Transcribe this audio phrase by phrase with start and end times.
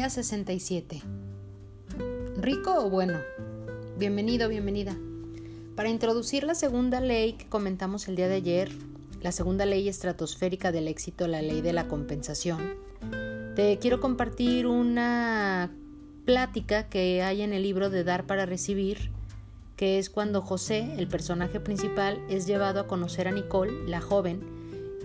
[0.00, 1.02] Día 67.
[2.38, 3.18] ¿Rico o bueno?
[3.98, 4.96] Bienvenido, bienvenida.
[5.76, 8.72] Para introducir la segunda ley que comentamos el día de ayer,
[9.20, 12.76] la segunda ley estratosférica del éxito, la ley de la compensación,
[13.54, 15.70] te quiero compartir una
[16.24, 19.10] plática que hay en el libro de Dar para Recibir,
[19.76, 24.40] que es cuando José, el personaje principal, es llevado a conocer a Nicole, la joven,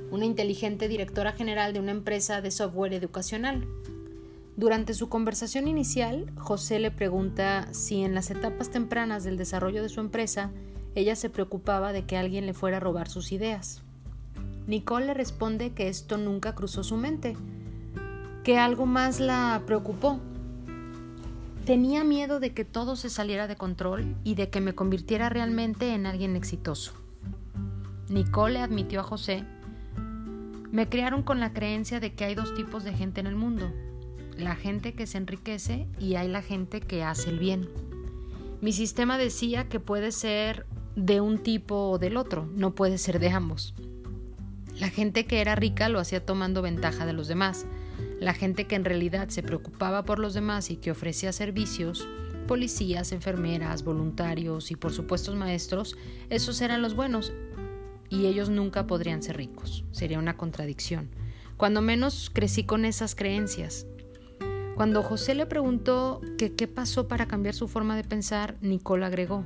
[0.10, 3.68] una inteligente directora general de una empresa de software educacional.
[4.58, 9.90] Durante su conversación inicial, José le pregunta si en las etapas tempranas del desarrollo de
[9.90, 10.52] su empresa
[10.96, 13.84] ella se preocupaba de que alguien le fuera a robar sus ideas.
[14.66, 17.36] Nicole le responde que esto nunca cruzó su mente,
[18.46, 20.22] que algo más la preocupó.
[21.66, 25.94] Tenía miedo de que todo se saliera de control y de que me convirtiera realmente
[25.94, 26.94] en alguien exitoso.
[28.08, 29.44] Nicole admitió a José,
[30.72, 33.72] me criaron con la creencia de que hay dos tipos de gente en el mundo,
[34.38, 37.70] la gente que se enriquece y hay la gente que hace el bien.
[38.62, 43.20] Mi sistema decía que puede ser de un tipo o del otro, no puede ser
[43.20, 43.74] de ambos.
[44.80, 47.66] La gente que era rica lo hacía tomando ventaja de los demás.
[48.20, 52.08] La gente que en realidad se preocupaba por los demás y que ofrecía servicios,
[52.48, 55.98] policías, enfermeras, voluntarios y por supuesto maestros,
[56.30, 57.34] esos eran los buenos
[58.10, 59.86] y ellos nunca podrían ser ricos.
[59.92, 61.10] Sería una contradicción.
[61.58, 63.88] Cuando menos crecí con esas creencias.
[64.76, 69.46] Cuando José le preguntó que qué pasó para cambiar su forma de pensar, Nicole agregó,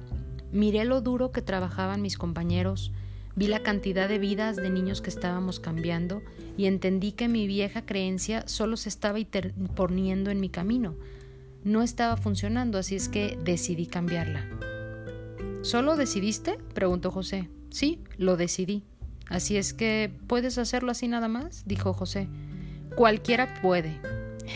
[0.52, 2.92] miré lo duro que trabajaban mis compañeros,
[3.36, 6.24] vi la cantidad de vidas de niños que estábamos cambiando
[6.58, 9.20] y entendí que mi vieja creencia solo se estaba
[9.76, 10.96] poniendo en mi camino.
[11.64, 14.44] No estaba funcionando, así es que decidí cambiarla.
[15.62, 16.58] ¿Solo decidiste?
[16.74, 17.50] preguntó José.
[17.70, 18.82] Sí, lo decidí.
[19.28, 21.66] Así es que, ¿puedes hacerlo así nada más?
[21.68, 22.28] dijo José.
[22.96, 24.02] Cualquiera puede,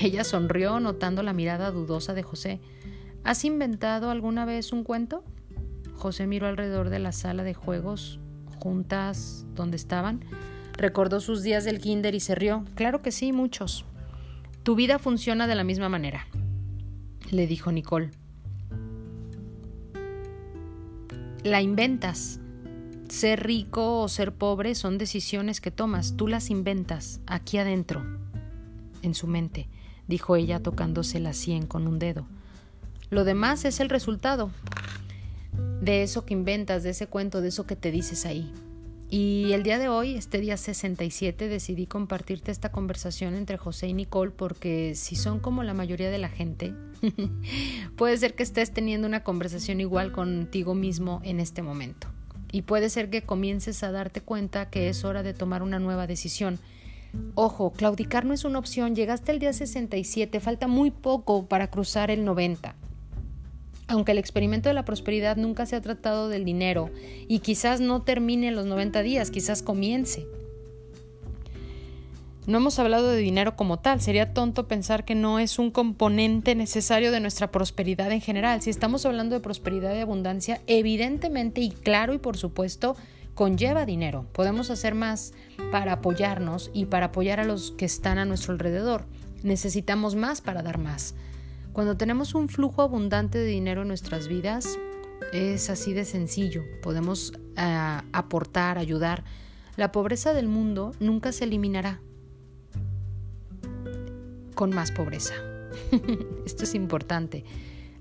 [0.01, 2.59] ella sonrió notando la mirada dudosa de José.
[3.23, 5.23] ¿Has inventado alguna vez un cuento?
[5.93, 8.19] José miró alrededor de la sala de juegos,
[8.59, 10.25] juntas donde estaban.
[10.73, 12.65] Recordó sus días del kinder y se rió.
[12.75, 13.85] Claro que sí, muchos.
[14.63, 16.27] Tu vida funciona de la misma manera,
[17.29, 18.11] le dijo Nicole.
[21.43, 22.39] La inventas.
[23.09, 26.15] Ser rico o ser pobre son decisiones que tomas.
[26.15, 28.01] Tú las inventas aquí adentro,
[29.01, 29.67] en su mente
[30.07, 32.25] dijo ella tocándose la sien con un dedo.
[33.09, 34.51] Lo demás es el resultado
[35.81, 38.51] de eso que inventas, de ese cuento, de eso que te dices ahí.
[39.09, 43.93] Y el día de hoy, este día 67, decidí compartirte esta conversación entre José y
[43.93, 46.73] Nicole porque si son como la mayoría de la gente,
[47.95, 52.07] puede ser que estés teniendo una conversación igual contigo mismo en este momento.
[52.51, 56.07] Y puede ser que comiences a darte cuenta que es hora de tomar una nueva
[56.07, 56.59] decisión
[57.35, 58.95] Ojo, claudicar no es una opción.
[58.95, 62.75] Llegaste al día 67, falta muy poco para cruzar el 90.
[63.87, 66.89] Aunque el experimento de la prosperidad nunca se ha tratado del dinero
[67.27, 70.25] y quizás no termine en los 90 días, quizás comience.
[72.45, 76.55] No hemos hablado de dinero como tal, sería tonto pensar que no es un componente
[76.55, 78.61] necesario de nuestra prosperidad en general.
[78.61, 82.97] Si estamos hablando de prosperidad y abundancia, evidentemente y claro y por supuesto,
[83.33, 84.27] conlleva dinero.
[84.31, 85.33] Podemos hacer más
[85.71, 89.05] para apoyarnos y para apoyar a los que están a nuestro alrededor.
[89.43, 91.15] Necesitamos más para dar más.
[91.73, 94.77] Cuando tenemos un flujo abundante de dinero en nuestras vidas,
[95.31, 96.63] es así de sencillo.
[96.81, 99.23] Podemos eh, aportar, ayudar.
[99.75, 101.99] La pobreza del mundo nunca se eliminará
[104.53, 105.33] con más pobreza.
[106.45, 107.43] Esto es importante.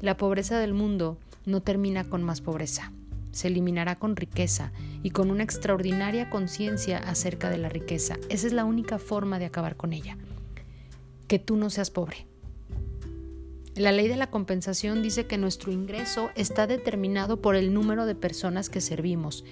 [0.00, 2.92] La pobreza del mundo no termina con más pobreza
[3.32, 8.16] se eliminará con riqueza y con una extraordinaria conciencia acerca de la riqueza.
[8.28, 10.16] Esa es la única forma de acabar con ella.
[11.28, 12.26] Que tú no seas pobre.
[13.74, 18.14] La ley de la compensación dice que nuestro ingreso está determinado por el número de
[18.14, 19.44] personas que servimos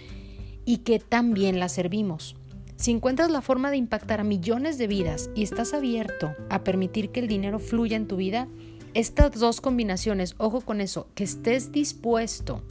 [0.66, 2.36] y que también las servimos.
[2.76, 7.10] Si encuentras la forma de impactar a millones de vidas y estás abierto a permitir
[7.10, 8.46] que el dinero fluya en tu vida,
[8.92, 12.62] estas dos combinaciones, ojo con eso, que estés dispuesto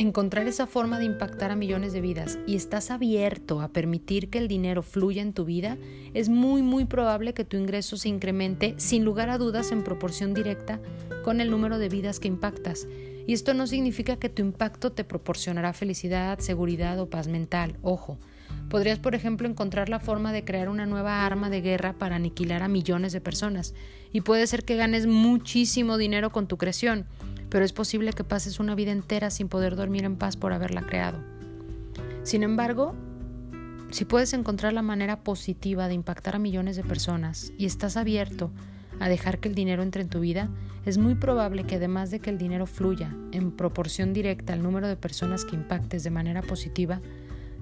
[0.00, 4.38] encontrar esa forma de impactar a millones de vidas y estás abierto a permitir que
[4.38, 5.76] el dinero fluya en tu vida,
[6.14, 10.32] es muy muy probable que tu ingreso se incremente sin lugar a dudas en proporción
[10.32, 10.80] directa
[11.22, 12.88] con el número de vidas que impactas.
[13.26, 18.18] Y esto no significa que tu impacto te proporcionará felicidad, seguridad o paz mental, ojo.
[18.70, 22.62] Podrías, por ejemplo, encontrar la forma de crear una nueva arma de guerra para aniquilar
[22.62, 23.74] a millones de personas.
[24.12, 27.06] Y puede ser que ganes muchísimo dinero con tu creación
[27.50, 30.82] pero es posible que pases una vida entera sin poder dormir en paz por haberla
[30.82, 31.18] creado.
[32.22, 32.94] Sin embargo,
[33.90, 38.52] Si puedes encontrar la manera positiva de impactar a millones de personas y estás abierto
[39.00, 40.48] a dejar que el dinero entre en tu vida,
[40.86, 44.86] es muy probable que además de que el dinero fluya en proporción directa al número
[44.86, 47.00] de personas que impactes de manera positiva,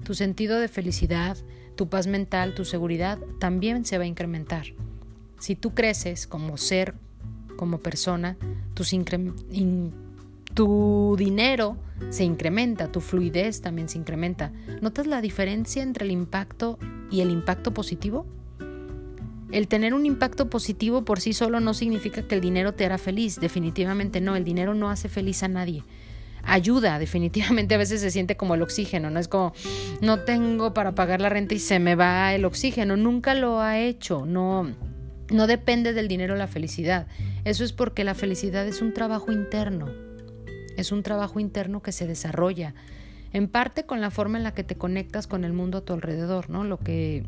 [0.03, 1.35] tu sentido de felicidad,
[1.75, 4.67] tu paz mental, tu seguridad también se va a incrementar.
[5.39, 6.93] Si tú creces como ser,
[7.59, 8.37] como persona,
[10.53, 11.75] tu dinero
[12.09, 14.53] se incrementa, tu fluidez también se incrementa.
[14.79, 16.79] ¿Notas la diferencia entre el impacto
[17.11, 18.25] y el impacto positivo?
[19.51, 22.97] El tener un impacto positivo por sí solo no significa que el dinero te hará
[22.97, 25.83] feliz, definitivamente no, el dinero no hace feliz a nadie.
[26.43, 29.51] Ayuda, definitivamente a veces se siente como el oxígeno, no es como
[29.99, 33.79] no tengo para pagar la renta y se me va el oxígeno, nunca lo ha
[33.79, 34.73] hecho, no
[35.31, 37.07] no depende del dinero la felicidad.
[37.45, 39.87] Eso es porque la felicidad es un trabajo interno.
[40.75, 42.73] Es un trabajo interno que se desarrolla
[43.31, 45.93] en parte con la forma en la que te conectas con el mundo a tu
[45.93, 46.63] alrededor, ¿no?
[46.63, 47.25] Lo que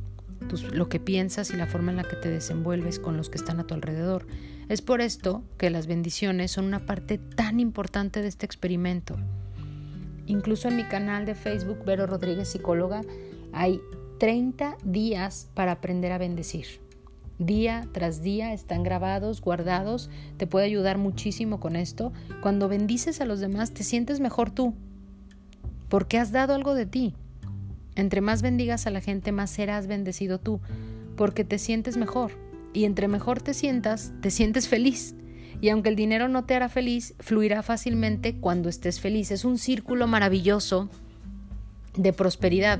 [0.74, 3.60] lo que piensas y la forma en la que te desenvuelves con los que están
[3.60, 4.26] a tu alrededor.
[4.70, 9.18] Es por esto que las bendiciones son una parte tan importante de este experimento.
[10.26, 13.02] Incluso en mi canal de Facebook, Vero Rodríguez Psicóloga,
[13.54, 13.82] hay
[14.18, 16.81] 30 días para aprender a bendecir
[17.46, 22.14] día tras día, están grabados, guardados, te puede ayudar muchísimo con esto.
[22.42, 24.74] Cuando bendices a los demás, te sientes mejor tú,
[25.90, 27.14] porque has dado algo de ti.
[27.96, 30.62] Entre más bendigas a la gente, más serás bendecido tú,
[31.18, 32.32] porque te sientes mejor.
[32.74, 35.16] Y entre mejor te sientas, te sientes feliz.
[35.60, 39.30] Y aunque el dinero no te hará feliz, fluirá fácilmente cuando estés feliz.
[39.32, 40.90] Es un círculo maravilloso
[41.96, 42.80] de prosperidad.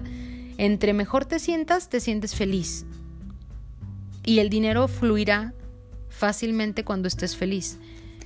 [0.58, 2.86] Entre mejor te sientas, te sientes feliz
[4.24, 5.54] y el dinero fluirá
[6.10, 7.80] fácilmente cuando estés feliz.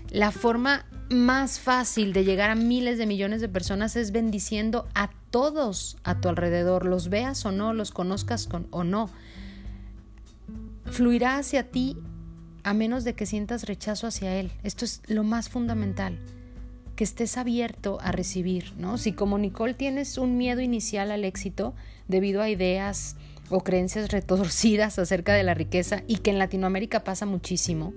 [0.09, 5.11] La forma más fácil de llegar a miles de millones de personas es bendiciendo a
[5.29, 9.09] todos a tu alrededor, los veas o no, los conozcas o no.
[10.85, 11.97] Fluirá hacia ti
[12.63, 14.51] a menos de que sientas rechazo hacia él.
[14.63, 16.17] Esto es lo más fundamental,
[16.95, 18.97] que estés abierto a recibir, ¿no?
[18.97, 21.75] Si como Nicole tienes un miedo inicial al éxito
[22.07, 23.17] debido a ideas
[23.49, 27.93] o creencias retorcidas acerca de la riqueza y que en Latinoamérica pasa muchísimo.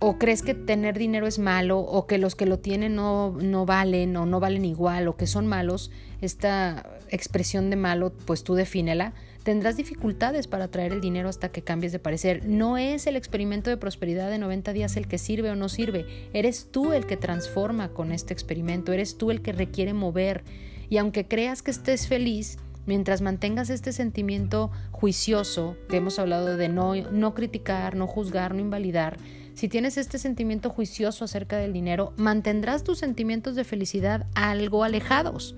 [0.00, 3.66] O crees que tener dinero es malo o que los que lo tienen no, no
[3.66, 5.90] valen o no valen igual o que son malos,
[6.20, 11.62] esta expresión de malo, pues tú defínela, tendrás dificultades para traer el dinero hasta que
[11.62, 12.46] cambies de parecer.
[12.46, 16.06] No es el experimento de prosperidad de 90 días el que sirve o no sirve,
[16.32, 20.44] eres tú el que transforma con este experimento, eres tú el que requiere mover.
[20.90, 26.70] Y aunque creas que estés feliz, Mientras mantengas este sentimiento juicioso, que hemos hablado de
[26.70, 29.18] no, no criticar, no juzgar, no invalidar,
[29.52, 35.54] si tienes este sentimiento juicioso acerca del dinero, mantendrás tus sentimientos de felicidad algo alejados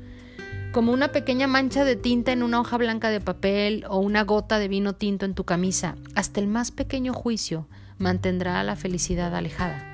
[0.73, 4.59] como una pequeña mancha de tinta en una hoja blanca de papel o una gota
[4.59, 5.95] de vino tinto en tu camisa.
[6.17, 7.69] Hasta el más pequeño juicio
[7.99, 9.90] mantendrá la felicidad alejada.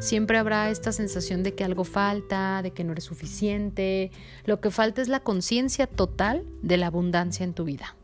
[0.00, 4.10] Siempre habrá esta sensación de que algo falta, de que no eres suficiente.
[4.44, 7.96] Lo que falta es la conciencia total de la abundancia en tu vida.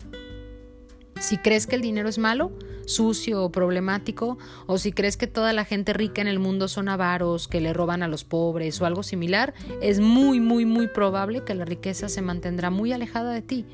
[1.20, 2.50] Si crees que el dinero es malo,
[2.86, 6.88] sucio o problemático, o si crees que toda la gente rica en el mundo son
[6.88, 9.52] avaros, que le roban a los pobres o algo similar,
[9.82, 13.66] es muy, muy, muy probable que la riqueza se mantendrá muy alejada de ti.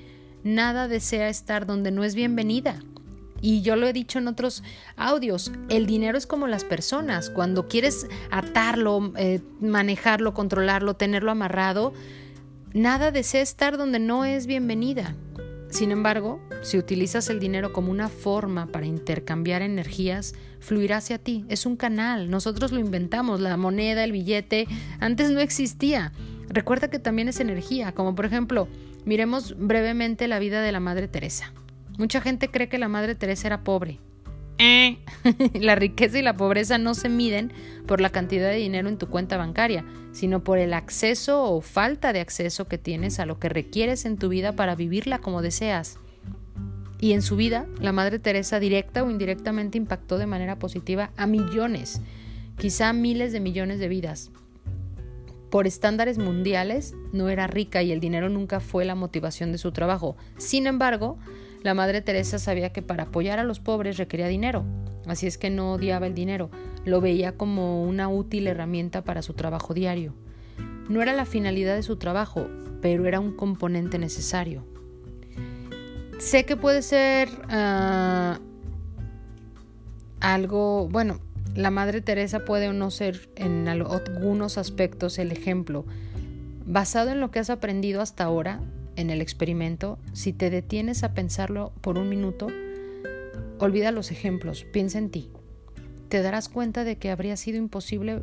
[0.43, 2.81] Nada desea estar donde no es bienvenida.
[3.41, 4.63] Y yo lo he dicho en otros
[4.97, 11.93] audios, el dinero es como las personas, cuando quieres atarlo, eh, manejarlo, controlarlo, tenerlo amarrado,
[12.73, 15.15] nada desea estar donde no es bienvenida.
[15.69, 21.45] Sin embargo, si utilizas el dinero como una forma para intercambiar energías, fluirá hacia ti.
[21.49, 22.31] Es un canal.
[22.31, 23.41] Nosotros lo inventamos.
[23.41, 24.69] La moneda, el billete,
[25.01, 26.13] antes no existía.
[26.49, 27.93] Recuerda que también es energía.
[27.93, 28.69] Como por ejemplo,
[29.05, 31.53] miremos brevemente la vida de la Madre Teresa.
[31.99, 33.99] Mucha gente cree que la Madre Teresa era pobre.
[34.59, 34.99] Eh.
[35.61, 37.53] la riqueza y la pobreza no se miden
[37.87, 42.13] por la cantidad de dinero en tu cuenta bancaria, sino por el acceso o falta
[42.13, 45.99] de acceso que tienes a lo que requieres en tu vida para vivirla como deseas.
[46.99, 51.27] Y en su vida, la Madre Teresa directa o indirectamente impactó de manera positiva a
[51.27, 52.01] millones,
[52.59, 54.31] quizá miles de millones de vidas.
[55.51, 59.73] Por estándares mundiales, no era rica y el dinero nunca fue la motivación de su
[59.73, 60.17] trabajo.
[60.39, 61.19] Sin embargo,
[61.67, 64.65] la Madre Teresa sabía que para apoyar a los pobres requería dinero,
[65.05, 66.49] así es que no odiaba el dinero,
[66.85, 70.15] lo veía como una útil herramienta para su trabajo diario.
[70.89, 72.47] No era la finalidad de su trabajo,
[72.81, 74.65] pero era un componente necesario.
[76.21, 78.39] Sé que puede ser ah,
[80.21, 81.19] algo, bueno,
[81.57, 85.85] la Madre Teresa puede o no ser en algunos aspectos el ejemplo.
[86.65, 88.61] Basado en lo que has aprendido hasta ahora,
[88.97, 92.49] en el experimento, si te detienes a pensarlo por un minuto,
[93.59, 95.31] olvida los ejemplos, piensa en ti.
[96.09, 98.23] Te darás cuenta de que habría sido imposible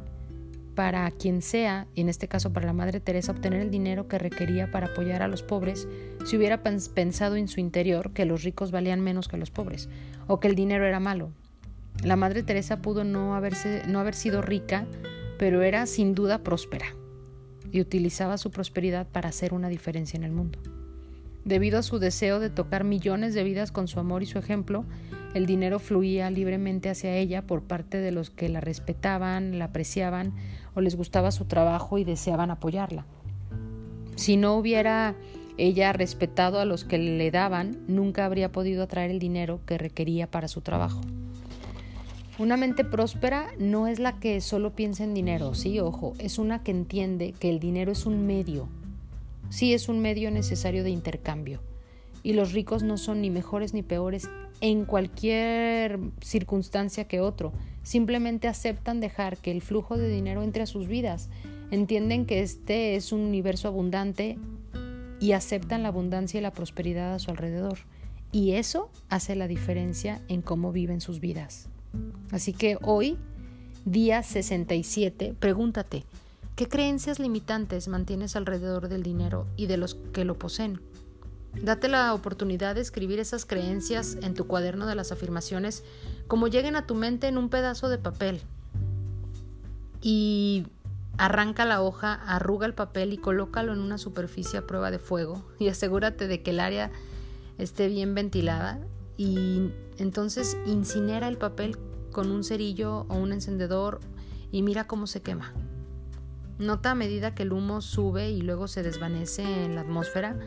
[0.76, 4.18] para quien sea, y en este caso para la Madre Teresa, obtener el dinero que
[4.18, 5.88] requería para apoyar a los pobres
[6.26, 9.90] si hubiera pensado en su interior que los ricos valían menos que los pobres,
[10.28, 11.32] o que el dinero era malo.
[12.04, 14.88] La Madre Teresa pudo no, haberse, no haber sido rica,
[15.38, 16.88] pero era sin duda próspera,
[17.74, 20.60] y utilizaba su prosperidad para hacer una diferencia en el mundo.
[21.44, 24.86] Debido a su deseo de tocar millones de vidas con su amor y su ejemplo,
[25.34, 30.34] el dinero fluía libremente hacia ella por parte de los que la respetaban, la apreciaban
[30.76, 33.06] o les gustaba su trabajo y deseaban apoyarla.
[34.16, 35.16] Si no hubiera
[35.58, 40.30] ella respetado a los que le daban, nunca habría podido atraer el dinero que requería
[40.30, 41.02] para su trabajo.
[42.40, 46.64] Una mente próspera no es la que solo piensa en dinero, sí, ojo, es una
[46.64, 48.68] que entiende que el dinero es un medio,
[49.50, 51.62] sí es un medio necesario de intercambio,
[52.24, 54.30] y los ricos no son ni mejores ni peores
[54.62, 57.54] en cualquier circunstancia que otro.
[57.84, 61.30] Simplemente aceptan dejar que el flujo de dinero entre a sus vidas.
[61.70, 64.38] Entienden que este es un universo abundante
[65.20, 67.80] y aceptan la abundancia y la prosperidad a su alrededor.
[68.32, 71.68] Y eso hace la diferencia en cómo viven sus vidas.
[72.32, 73.18] Así que hoy,
[73.86, 76.04] día 67, pregúntate,
[76.56, 80.82] ¿qué creencias limitantes mantienes alrededor del dinero y de los que lo poseen?
[81.62, 85.84] Date la oportunidad de escribir esas creencias en tu cuaderno de las afirmaciones
[86.28, 88.42] como lleguen a tu mente en un pedazo de papel.
[90.02, 90.66] Y
[91.18, 95.44] arranca la hoja, arruga el papel y colócalo en una superficie a prueba de fuego
[95.60, 96.92] y asegúrate de que el área
[97.60, 98.80] esté bien ventilada
[99.18, 101.78] y entonces incinera el papel
[102.12, 104.00] con un cerillo o un encendedor
[104.52, 105.54] y mira cómo se quema.
[106.60, 110.38] Nota a medida que el humo sube y luego se desvanece en la atmósfera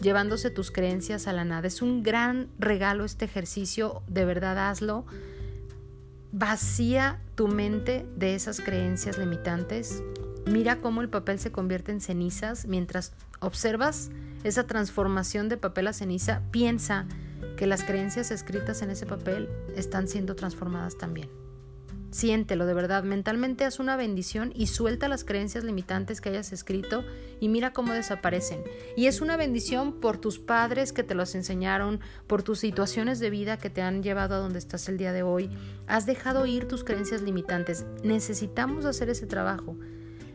[0.00, 1.66] llevándose tus creencias a la nada.
[1.68, 5.04] Es un gran regalo este ejercicio, de verdad hazlo.
[6.32, 10.02] Vacía tu mente de esas creencias limitantes.
[10.46, 12.66] Mira cómo el papel se convierte en cenizas.
[12.66, 14.10] Mientras observas
[14.42, 17.06] esa transformación de papel a ceniza, piensa
[17.60, 21.28] que las creencias escritas en ese papel están siendo transformadas también.
[22.10, 27.04] Siéntelo de verdad, mentalmente haz una bendición y suelta las creencias limitantes que hayas escrito
[27.38, 28.64] y mira cómo desaparecen.
[28.96, 33.28] Y es una bendición por tus padres que te los enseñaron, por tus situaciones de
[33.28, 35.50] vida que te han llevado a donde estás el día de hoy.
[35.86, 37.84] Has dejado ir tus creencias limitantes.
[38.02, 39.76] Necesitamos hacer ese trabajo.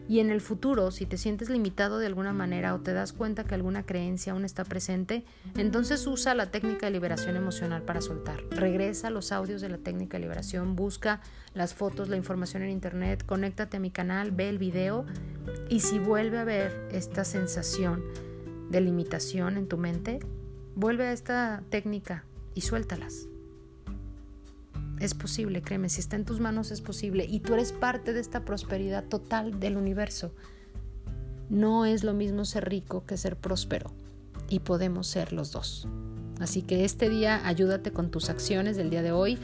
[0.07, 3.43] Y en el futuro, si te sientes limitado de alguna manera o te das cuenta
[3.43, 5.25] que alguna creencia aún está presente,
[5.57, 8.43] entonces usa la técnica de liberación emocional para soltar.
[8.51, 11.21] Regresa a los audios de la técnica de liberación, busca
[11.55, 15.05] las fotos, la información en internet, conéctate a mi canal, ve el video
[15.69, 18.03] y si vuelve a ver esta sensación
[18.69, 20.19] de limitación en tu mente,
[20.75, 23.27] vuelve a esta técnica y suéltalas.
[24.99, 28.21] Es posible, créeme, si está en tus manos es posible y tú eres parte de
[28.21, 30.33] esta prosperidad total del universo.
[31.49, 33.91] No es lo mismo ser rico que ser próspero
[34.49, 35.87] y podemos ser los dos.
[36.39, 39.37] Así que este día ayúdate con tus acciones del día de hoy.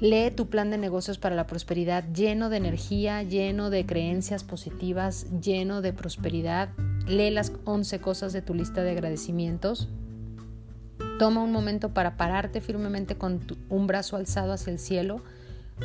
[0.00, 5.26] Lee tu plan de negocios para la prosperidad lleno de energía, lleno de creencias positivas,
[5.40, 6.70] lleno de prosperidad.
[7.06, 9.88] Lee las 11 cosas de tu lista de agradecimientos
[11.18, 15.20] Toma un momento para pararte firmemente con un brazo alzado hacia el cielo,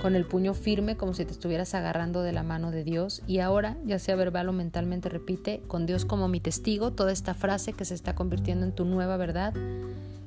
[0.02, 3.40] con el puño firme como si te estuvieras agarrando de la mano de Dios y
[3.40, 7.74] ahora, ya sea verbal o mentalmente, repite, con Dios como mi testigo, toda esta frase
[7.74, 9.54] que se está convirtiendo en tu nueva verdad.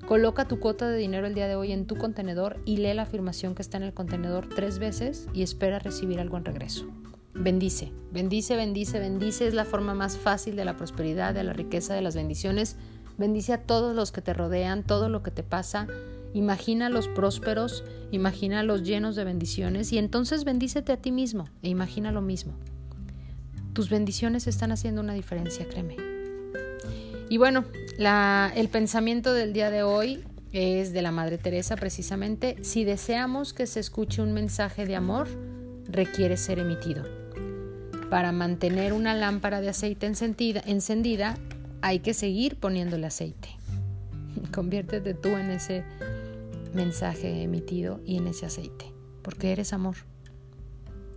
[0.08, 3.02] Coloca tu cuota de dinero el día de hoy en tu contenedor y lee la
[3.02, 6.86] afirmación que está en el contenedor tres veces y espera recibir algo en regreso.
[7.38, 9.46] Bendice, bendice, bendice, bendice.
[9.46, 12.76] Es la forma más fácil de la prosperidad, de la riqueza, de las bendiciones.
[13.18, 15.86] Bendice a todos los que te rodean, todo lo que te pasa.
[16.34, 21.70] Imagina los prósperos, imagina los llenos de bendiciones y entonces bendícete a ti mismo e
[21.70, 22.52] imagina lo mismo.
[23.72, 25.96] Tus bendiciones están haciendo una diferencia, créeme.
[27.28, 27.64] Y bueno,
[27.98, 32.56] el pensamiento del día de hoy es de la Madre Teresa precisamente.
[32.62, 35.28] Si deseamos que se escuche un mensaje de amor,
[35.88, 37.04] requiere ser emitido.
[38.10, 41.38] Para mantener una lámpara de aceite encendida
[41.82, 43.48] hay que seguir poniéndole aceite.
[44.52, 45.84] Conviértete tú en ese
[46.74, 48.92] mensaje emitido y en ese aceite,
[49.22, 49.96] porque eres amor.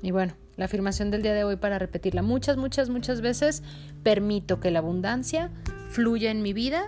[0.02, 3.64] Y bueno, la afirmación del día de hoy para repetirla muchas, muchas, muchas veces,
[4.04, 5.52] permito que la abundancia
[5.90, 6.88] fluya en mi vida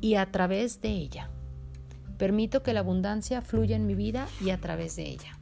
[0.00, 1.30] y a través de ella.
[2.18, 5.38] Permito que la abundancia fluya en mi vida y a través de ella.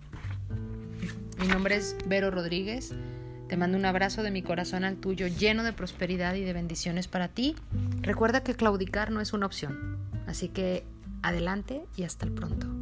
[1.39, 2.95] Mi nombre es Vero Rodríguez.
[3.53, 7.07] Te mando un abrazo de mi corazón al tuyo, lleno de prosperidad y de bendiciones
[7.07, 7.55] para ti.
[8.01, 9.99] Recuerda que claudicar no es una opción.
[10.27, 10.87] Así que
[11.21, 12.82] adelante y hasta el pronto.